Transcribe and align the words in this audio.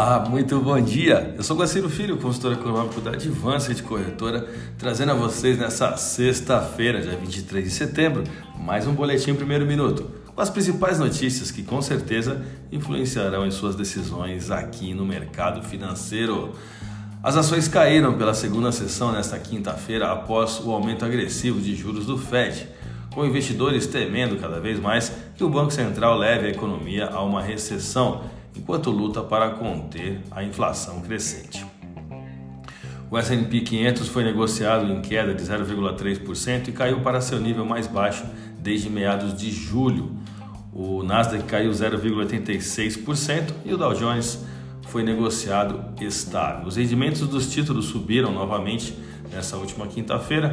Olá, 0.00 0.24
muito 0.30 0.60
bom 0.60 0.80
dia. 0.80 1.34
Eu 1.36 1.42
sou 1.42 1.56
Guaciro 1.56 1.90
Filho, 1.90 2.18
consultor 2.18 2.52
econômico 2.52 3.00
da 3.00 3.10
Advanced 3.10 3.82
Corretora, 3.82 4.48
trazendo 4.78 5.10
a 5.10 5.14
vocês 5.16 5.58
nessa 5.58 5.96
sexta-feira, 5.96 7.00
dia 7.00 7.16
23 7.16 7.64
de 7.64 7.70
setembro, 7.72 8.22
mais 8.56 8.86
um 8.86 8.94
boletim 8.94 9.34
primeiro 9.34 9.66
minuto, 9.66 10.08
com 10.32 10.40
as 10.40 10.48
principais 10.48 11.00
notícias 11.00 11.50
que 11.50 11.64
com 11.64 11.82
certeza 11.82 12.40
influenciarão 12.70 13.44
em 13.44 13.50
suas 13.50 13.74
decisões 13.74 14.52
aqui 14.52 14.94
no 14.94 15.04
mercado 15.04 15.64
financeiro. 15.64 16.52
As 17.20 17.36
ações 17.36 17.66
caíram 17.66 18.16
pela 18.16 18.34
segunda 18.34 18.70
sessão 18.70 19.10
nesta 19.10 19.36
quinta-feira 19.36 20.12
após 20.12 20.60
o 20.60 20.70
aumento 20.70 21.04
agressivo 21.04 21.60
de 21.60 21.74
juros 21.74 22.06
do 22.06 22.16
Fed, 22.16 22.68
com 23.12 23.26
investidores 23.26 23.88
temendo 23.88 24.36
cada 24.36 24.60
vez 24.60 24.78
mais 24.78 25.12
que 25.34 25.42
o 25.42 25.48
Banco 25.48 25.72
Central 25.72 26.16
leve 26.16 26.46
a 26.46 26.50
economia 26.50 27.06
a 27.06 27.20
uma 27.20 27.42
recessão 27.42 28.37
enquanto 28.58 28.90
luta 28.90 29.22
para 29.22 29.50
conter 29.50 30.20
a 30.30 30.42
inflação 30.42 31.00
crescente. 31.00 31.64
O 33.10 33.16
S&P 33.16 33.60
500 33.60 34.08
foi 34.08 34.22
negociado 34.22 34.84
em 34.92 35.00
queda 35.00 35.32
de 35.32 35.42
0,3% 35.42 36.68
e 36.68 36.72
caiu 36.72 37.00
para 37.00 37.22
seu 37.22 37.40
nível 37.40 37.64
mais 37.64 37.86
baixo 37.86 38.26
desde 38.58 38.90
meados 38.90 39.34
de 39.34 39.50
julho. 39.50 40.14
O 40.72 41.02
Nasdaq 41.02 41.44
caiu 41.44 41.70
0,86% 41.70 43.52
e 43.64 43.72
o 43.72 43.78
Dow 43.78 43.94
Jones 43.94 44.44
foi 44.88 45.02
negociado 45.02 45.82
estável. 46.02 46.66
Os 46.66 46.76
rendimentos 46.76 47.26
dos 47.26 47.50
títulos 47.50 47.86
subiram 47.86 48.30
novamente 48.32 48.94
nessa 49.32 49.56
última 49.56 49.86
quinta-feira, 49.86 50.52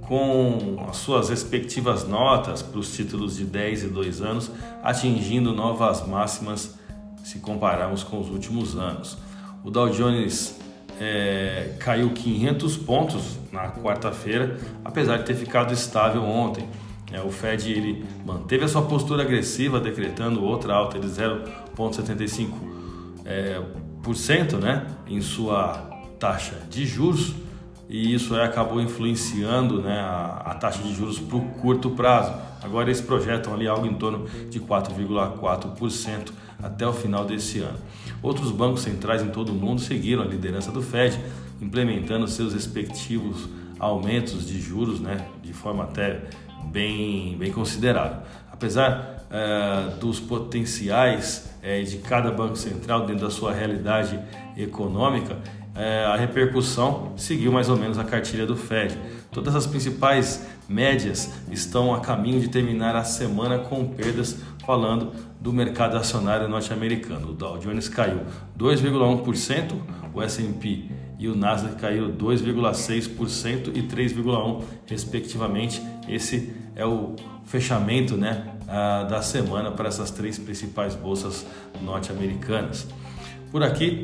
com 0.00 0.84
as 0.88 0.96
suas 0.96 1.28
respectivas 1.28 2.08
notas 2.08 2.62
para 2.62 2.80
os 2.80 2.94
títulos 2.94 3.36
de 3.36 3.44
10 3.44 3.84
e 3.84 3.88
2 3.88 4.22
anos 4.22 4.50
atingindo 4.82 5.52
novas 5.52 6.06
máximas 6.06 6.79
se 7.24 7.38
compararmos 7.38 8.02
com 8.02 8.20
os 8.20 8.28
últimos 8.28 8.76
anos. 8.76 9.18
O 9.64 9.70
Dow 9.70 9.88
Jones 9.90 10.58
é, 11.00 11.74
caiu 11.78 12.10
500 12.10 12.76
pontos 12.78 13.38
na 13.52 13.70
quarta-feira, 13.70 14.58
apesar 14.84 15.18
de 15.18 15.24
ter 15.24 15.34
ficado 15.34 15.72
estável 15.72 16.22
ontem. 16.22 16.68
É, 17.12 17.20
o 17.20 17.30
Fed 17.30 17.72
ele 17.72 18.04
manteve 18.24 18.64
a 18.64 18.68
sua 18.68 18.82
postura 18.82 19.22
agressiva, 19.22 19.80
decretando 19.80 20.44
outra 20.44 20.74
alta 20.74 20.98
de 20.98 21.08
0,75% 21.08 22.50
é, 23.24 23.60
por 24.02 24.16
cento, 24.16 24.56
né, 24.58 24.86
em 25.06 25.20
sua 25.20 25.88
taxa 26.18 26.56
de 26.70 26.86
juros 26.86 27.34
e 27.90 28.14
isso 28.14 28.36
é, 28.36 28.44
acabou 28.44 28.80
influenciando 28.80 29.82
né, 29.82 29.98
a, 29.98 30.42
a 30.46 30.54
taxa 30.54 30.80
de 30.80 30.94
juros 30.94 31.18
para 31.18 31.36
o 31.36 31.40
curto 31.60 31.90
prazo. 31.90 32.32
Agora 32.62 32.88
eles 32.88 33.00
projetam 33.00 33.54
ali 33.54 33.66
algo 33.66 33.86
em 33.86 33.94
torno 33.94 34.26
de 34.48 34.60
4,4% 34.60 36.32
até 36.62 36.86
o 36.86 36.92
final 36.92 37.24
desse 37.24 37.60
ano. 37.60 37.78
Outros 38.22 38.50
bancos 38.50 38.82
centrais 38.82 39.22
em 39.22 39.28
todo 39.28 39.50
o 39.50 39.54
mundo 39.54 39.80
seguiram 39.80 40.22
a 40.22 40.26
liderança 40.26 40.70
do 40.70 40.82
Fed, 40.82 41.18
implementando 41.60 42.28
seus 42.28 42.52
respectivos 42.52 43.48
aumentos 43.78 44.46
de 44.46 44.60
juros 44.60 45.00
né, 45.00 45.26
de 45.42 45.52
forma 45.52 45.84
até 45.84 46.20
bem, 46.66 47.36
bem 47.38 47.50
considerável. 47.50 48.18
Apesar 48.52 49.24
é, 49.30 49.96
dos 49.98 50.20
potenciais 50.20 51.50
é, 51.62 51.80
de 51.82 51.98
cada 51.98 52.30
banco 52.30 52.56
central 52.56 53.06
dentro 53.06 53.24
da 53.24 53.30
sua 53.30 53.52
realidade 53.52 54.20
econômica, 54.56 55.38
é, 55.74 56.04
a 56.04 56.16
repercussão 56.16 57.12
seguiu 57.16 57.52
mais 57.52 57.68
ou 57.68 57.76
menos 57.76 57.98
a 57.98 58.04
cartilha 58.04 58.44
do 58.44 58.56
Fed. 58.56 58.98
Todas 59.30 59.54
as 59.54 59.66
principais 59.66 60.46
médias 60.70 61.32
estão 61.50 61.92
a 61.92 61.98
caminho 61.98 62.40
de 62.40 62.48
terminar 62.48 62.94
a 62.94 63.02
semana 63.02 63.58
com 63.58 63.84
perdas, 63.88 64.38
falando 64.64 65.10
do 65.40 65.52
mercado 65.52 65.96
acionário 65.96 66.48
norte-americano. 66.48 67.30
O 67.30 67.32
Dow 67.32 67.58
Jones 67.58 67.88
caiu 67.88 68.20
2,1%, 68.56 69.74
o 70.14 70.22
S&P 70.22 70.84
e 71.18 71.28
o 71.28 71.34
Nasdaq 71.34 71.74
caiu 71.74 72.12
2,6% 72.12 73.76
e 73.76 73.82
3,1% 73.82 74.62
respectivamente. 74.86 75.82
Esse 76.08 76.54
é 76.76 76.86
o 76.86 77.16
fechamento 77.44 78.16
né, 78.16 78.54
da 79.08 79.20
semana 79.22 79.72
para 79.72 79.88
essas 79.88 80.12
três 80.12 80.38
principais 80.38 80.94
bolsas 80.94 81.44
norte-americanas. 81.82 82.86
Por 83.50 83.64
aqui, 83.64 84.02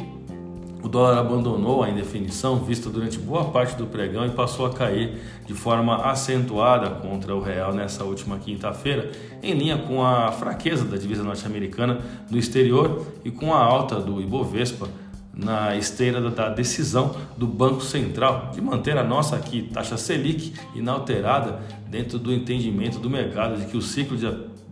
o 0.86 0.88
dólar 0.88 1.18
abandonou 1.18 1.82
a 1.82 1.90
indefinição 1.90 2.60
vista 2.60 2.88
durante 2.88 3.18
boa 3.18 3.46
parte 3.46 3.74
do 3.74 3.86
pregão 3.86 4.24
e 4.24 4.30
passou 4.30 4.66
a 4.66 4.72
cair 4.72 5.20
de 5.44 5.52
forma 5.52 5.96
acentuada 5.96 6.88
contra 6.90 7.34
o 7.34 7.42
real 7.42 7.74
nessa 7.74 8.04
última 8.04 8.38
quinta-feira, 8.38 9.10
em 9.42 9.52
linha 9.52 9.76
com 9.76 10.04
a 10.04 10.30
fraqueza 10.30 10.84
da 10.84 10.96
divisa 10.96 11.24
norte-americana 11.24 11.98
no 12.30 12.38
exterior 12.38 13.04
e 13.24 13.32
com 13.32 13.52
a 13.52 13.58
alta 13.58 13.96
do 13.96 14.20
Ibovespa 14.20 14.88
na 15.34 15.74
esteira 15.74 16.20
da 16.30 16.50
decisão 16.50 17.16
do 17.36 17.48
Banco 17.48 17.82
Central 17.82 18.52
de 18.54 18.60
manter 18.60 18.96
a 18.96 19.02
nossa 19.02 19.34
aqui 19.34 19.62
taxa 19.62 19.96
Selic 19.96 20.54
inalterada 20.72 21.58
dentro 21.88 22.16
do 22.16 22.32
entendimento 22.32 23.00
do 23.00 23.10
mercado 23.10 23.58
de 23.58 23.66
que 23.66 23.76
o 23.76 23.82
ciclo 23.82 24.16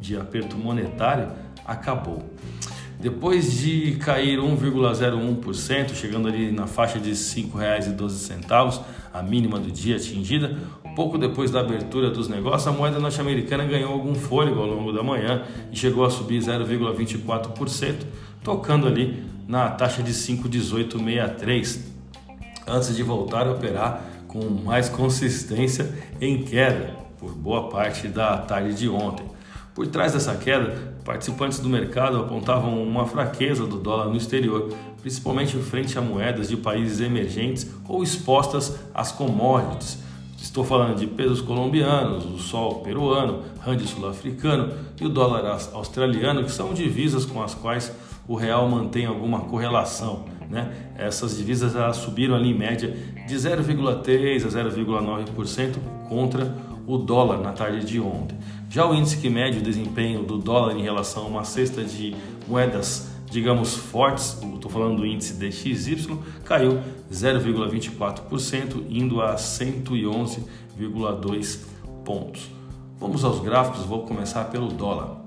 de, 0.01 0.17
aperto 0.17 0.57
monetário 0.57 1.29
acabou. 1.67 2.23
Depois 2.99 3.53
de 3.53 3.97
cair 3.97 4.39
1,01%, 4.39 5.95
chegando 5.95 6.29
ali 6.29 6.51
na 6.51 6.67
faixa 6.67 6.99
de 6.99 7.11
R$ 7.11 7.15
5,12, 7.15 8.81
a 9.13 9.23
mínima 9.23 9.59
do 9.59 9.71
dia 9.71 9.97
atingida, 9.97 10.57
pouco 10.95 11.19
depois 11.19 11.51
da 11.51 11.61
abertura 11.61 12.11
dos 12.11 12.29
negócios, 12.29 12.67
a 12.67 12.73
moeda 12.73 12.99
norte-americana 12.99 13.65
ganhou 13.65 13.93
algum 13.93 14.15
fôlego 14.15 14.61
ao 14.61 14.67
longo 14.67 14.93
da 14.93 15.03
manhã 15.03 15.43
e 15.73 15.77
chegou 15.77 16.05
a 16.05 16.11
subir 16.11 16.41
0,24%, 16.41 17.95
tocando 18.43 18.87
ali 18.87 19.23
na 19.47 19.69
taxa 19.71 20.03
de 20.03 20.13
5,1863, 20.13 21.81
antes 22.67 22.97
de 22.97 23.03
voltar 23.03 23.47
a 23.47 23.53
operar 23.53 24.05
com 24.29 24.49
mais 24.65 24.89
consistência 24.89 25.93
em 26.21 26.43
queda 26.43 26.95
por 27.19 27.33
boa 27.33 27.69
parte 27.69 28.09
da 28.09 28.39
tarde 28.39 28.75
de 28.75 28.89
ontem. 28.89 29.27
Por 29.75 29.89
trás 29.89 30.13
dessa 30.13 30.37
queda, 30.37 30.95
participantes 31.05 31.59
do 31.59 31.69
mercado 31.69 32.19
apontavam 32.19 32.81
uma 32.81 33.07
fraqueza 33.07 33.67
do 33.67 33.77
dólar 33.77 34.07
no 34.07 34.17
exterior, 34.17 34.73
principalmente 35.03 35.57
frente 35.59 35.99
a 35.99 36.01
moedas 36.01 36.49
de 36.49 36.57
países 36.57 37.01
emergentes 37.01 37.69
ou 37.89 38.01
expostas 38.01 38.79
às 38.95 39.11
commodities. 39.11 39.99
Estou 40.41 40.63
falando 40.63 40.97
de 40.97 41.09
pesos 41.09 41.41
colombianos, 41.41 42.25
o 42.25 42.39
sol 42.39 42.83
peruano, 42.83 43.43
rand 43.61 43.81
sul-africano 43.81 44.73
e 45.01 45.05
o 45.05 45.09
dólar 45.09 45.45
australiano, 45.73 46.45
que 46.45 46.53
são 46.53 46.73
divisas 46.73 47.27
com 47.27 47.43
as 47.43 47.55
quais 47.55 47.91
o 48.29 48.37
real 48.37 48.69
mantém 48.69 49.07
alguma 49.07 49.41
correlação. 49.41 50.27
Né? 50.49 50.73
Essas 50.97 51.37
divisas 51.37 51.75
elas 51.75 51.97
subiram 51.97 52.37
ali 52.37 52.51
em 52.51 52.57
média 52.57 52.97
de 53.27 53.35
0,3 53.35 54.45
a 54.45 54.49
0,9% 54.49 55.75
contra 56.09 56.55
o 56.87 56.99
dólar 56.99 57.39
na 57.39 57.53
tarde 57.53 57.85
de 57.85 57.99
ontem. 58.01 58.37
Já 58.69 58.87
o 58.87 58.95
índice 58.95 59.17
que 59.19 59.31
mede 59.31 59.59
o 59.59 59.63
desempenho 59.63 60.23
do 60.23 60.39
dólar 60.39 60.77
em 60.77 60.83
relação 60.83 61.25
a 61.25 61.27
uma 61.27 61.45
cesta 61.45 61.83
de 61.85 62.15
moedas, 62.49 63.11
digamos, 63.31 63.75
fortes, 63.75 64.39
estou 64.55 64.71
falando 64.71 64.99
do 64.99 65.07
índice 65.07 65.35
DXY, 65.35 66.19
caiu 66.45 66.81
0,24%, 67.13 68.85
indo 68.89 69.21
a 69.21 69.35
111,2 69.37 71.59
pontos. 72.05 72.49
Vamos 72.99 73.25
aos 73.25 73.41
gráficos, 73.41 73.85
vou 73.85 74.03
começar 74.03 74.45
pelo 74.45 74.69
dólar. 74.69 75.23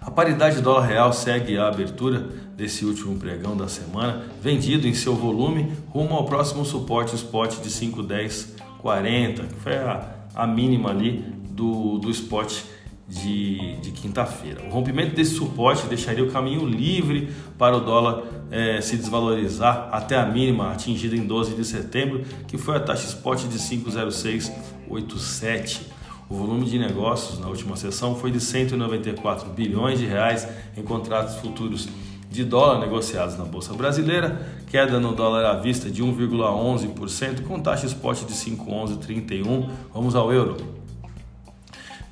A 0.00 0.10
paridade 0.10 0.60
dólar 0.60 0.86
real 0.86 1.12
segue 1.12 1.56
a 1.56 1.66
abertura 1.66 2.28
desse 2.54 2.84
último 2.84 3.18
pregão 3.18 3.56
da 3.56 3.68
semana, 3.68 4.24
vendido 4.40 4.86
em 4.86 4.92
seu 4.92 5.14
volume 5.14 5.72
rumo 5.88 6.14
ao 6.14 6.26
próximo 6.26 6.64
suporte 6.64 7.16
spot 7.16 7.60
de 7.60 7.70
5,1040, 7.70 9.48
que 9.48 9.60
foi 9.60 9.76
a 9.76 10.23
a 10.34 10.46
mínima 10.46 10.90
ali 10.90 11.24
do, 11.50 11.98
do 11.98 12.10
spot 12.10 12.62
de, 13.08 13.76
de 13.76 13.92
quinta-feira. 13.92 14.62
O 14.64 14.70
rompimento 14.70 15.14
desse 15.14 15.34
suporte 15.34 15.86
deixaria 15.86 16.24
o 16.24 16.30
caminho 16.30 16.66
livre 16.66 17.28
para 17.58 17.76
o 17.76 17.80
dólar 17.80 18.22
é, 18.50 18.80
se 18.80 18.96
desvalorizar 18.96 19.90
até 19.92 20.16
a 20.16 20.24
mínima 20.26 20.72
atingida 20.72 21.14
em 21.14 21.26
12 21.26 21.54
de 21.54 21.64
setembro, 21.64 22.24
que 22.48 22.56
foi 22.56 22.76
a 22.76 22.80
taxa 22.80 23.06
spot 23.06 23.42
de 23.42 23.58
5,0687. 23.58 25.82
O 26.28 26.34
volume 26.34 26.64
de 26.64 26.76
negócios 26.78 27.38
na 27.38 27.48
última 27.48 27.76
sessão 27.76 28.16
foi 28.16 28.30
de 28.30 28.40
194 28.40 29.50
bilhões 29.50 29.98
de 29.98 30.06
reais 30.06 30.48
em 30.76 30.82
contratos 30.82 31.36
futuros 31.36 31.88
de 32.34 32.44
dólar 32.44 32.80
negociados 32.80 33.38
na 33.38 33.44
Bolsa 33.44 33.72
Brasileira, 33.74 34.44
queda 34.66 34.98
no 34.98 35.14
dólar 35.14 35.46
à 35.46 35.54
vista 35.54 35.88
de 35.88 36.02
1,11%, 36.02 37.44
com 37.44 37.60
taxa 37.60 37.86
spot 37.86 38.24
de 38.24 38.34
5,1131. 38.34 39.70
Vamos 39.94 40.16
ao 40.16 40.32
euro. 40.32 40.56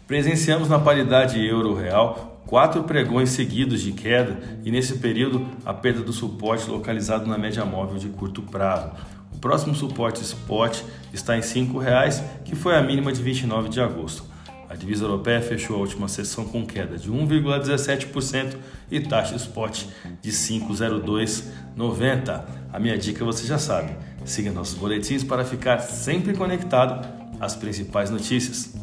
Presenciamos 0.06 0.68
na 0.68 0.78
paridade 0.78 1.44
euro-real 1.44 2.40
quatro 2.46 2.84
pregões 2.84 3.30
seguidos 3.30 3.80
de 3.80 3.92
queda 3.92 4.38
e 4.64 4.70
nesse 4.70 4.98
período 4.98 5.44
a 5.64 5.74
perda 5.74 6.02
do 6.02 6.12
suporte 6.12 6.70
localizado 6.70 7.26
na 7.26 7.36
média 7.36 7.64
móvel 7.64 7.98
de 7.98 8.08
curto 8.08 8.42
prazo. 8.42 8.92
O 9.34 9.38
próximo 9.38 9.74
suporte 9.74 10.22
spot 10.22 10.84
está 11.12 11.36
em 11.36 11.40
R$ 11.40 11.46
5,00, 11.46 12.22
que 12.44 12.54
foi 12.54 12.76
a 12.76 12.82
mínima 12.82 13.12
de 13.12 13.20
29 13.20 13.70
de 13.70 13.80
agosto. 13.80 14.31
Divisa 14.82 15.04
europeia 15.04 15.40
fechou 15.40 15.76
a 15.76 15.78
última 15.78 16.08
sessão 16.08 16.44
com 16.44 16.66
queda 16.66 16.98
de 16.98 17.08
1,17% 17.08 18.56
e 18.90 18.98
taxa 18.98 19.36
spot 19.36 19.84
de 20.20 20.32
5,0290. 20.32 22.44
A 22.72 22.80
minha 22.80 22.98
dica 22.98 23.24
você 23.24 23.46
já 23.46 23.58
sabe. 23.58 23.94
Siga 24.24 24.50
nossos 24.50 24.76
boletins 24.76 25.22
para 25.22 25.44
ficar 25.44 25.78
sempre 25.78 26.34
conectado 26.34 27.06
às 27.38 27.54
principais 27.54 28.10
notícias. 28.10 28.74